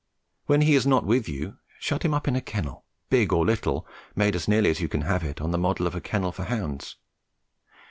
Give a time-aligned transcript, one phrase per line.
[0.47, 3.85] When he is not with you, shut him up in a kennel, big or little,
[4.15, 6.45] made as nearly as you can have it on the model of a kennel for
[6.45, 6.95] hounds.